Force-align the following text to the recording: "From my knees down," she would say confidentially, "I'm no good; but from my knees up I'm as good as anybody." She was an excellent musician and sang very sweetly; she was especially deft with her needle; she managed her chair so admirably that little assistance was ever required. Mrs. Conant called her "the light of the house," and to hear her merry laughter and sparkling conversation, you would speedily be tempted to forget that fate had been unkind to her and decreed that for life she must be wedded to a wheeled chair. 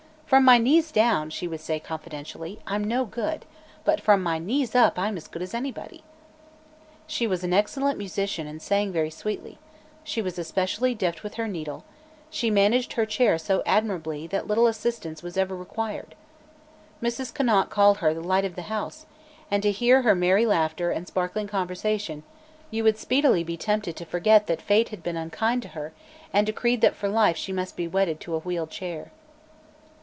"From 0.31 0.45
my 0.45 0.57
knees 0.59 0.93
down," 0.93 1.29
she 1.29 1.45
would 1.45 1.59
say 1.59 1.77
confidentially, 1.77 2.57
"I'm 2.65 2.85
no 2.85 3.03
good; 3.03 3.43
but 3.83 3.99
from 3.99 4.23
my 4.23 4.39
knees 4.39 4.73
up 4.75 4.97
I'm 4.97 5.17
as 5.17 5.27
good 5.27 5.41
as 5.41 5.53
anybody." 5.53 6.05
She 7.05 7.27
was 7.27 7.43
an 7.43 7.51
excellent 7.51 7.97
musician 7.97 8.47
and 8.47 8.61
sang 8.61 8.93
very 8.93 9.09
sweetly; 9.09 9.59
she 10.05 10.21
was 10.21 10.39
especially 10.39 10.95
deft 10.95 11.21
with 11.23 11.33
her 11.33 11.49
needle; 11.49 11.83
she 12.29 12.49
managed 12.49 12.93
her 12.93 13.05
chair 13.05 13.37
so 13.37 13.61
admirably 13.65 14.25
that 14.27 14.47
little 14.47 14.67
assistance 14.67 15.21
was 15.21 15.35
ever 15.35 15.53
required. 15.53 16.15
Mrs. 17.03 17.33
Conant 17.33 17.69
called 17.69 17.97
her 17.97 18.13
"the 18.13 18.21
light 18.21 18.45
of 18.45 18.55
the 18.55 18.61
house," 18.71 19.05
and 19.51 19.61
to 19.63 19.69
hear 19.71 20.03
her 20.03 20.15
merry 20.15 20.45
laughter 20.45 20.91
and 20.91 21.05
sparkling 21.09 21.47
conversation, 21.49 22.23
you 22.69 22.85
would 22.85 22.97
speedily 22.97 23.43
be 23.43 23.57
tempted 23.57 23.97
to 23.97 24.05
forget 24.05 24.47
that 24.47 24.61
fate 24.61 24.87
had 24.95 25.03
been 25.03 25.17
unkind 25.17 25.61
to 25.63 25.67
her 25.75 25.91
and 26.31 26.47
decreed 26.47 26.79
that 26.79 26.95
for 26.95 27.09
life 27.09 27.35
she 27.35 27.51
must 27.51 27.75
be 27.75 27.85
wedded 27.85 28.21
to 28.21 28.33
a 28.33 28.39
wheeled 28.39 28.69
chair. 28.69 29.11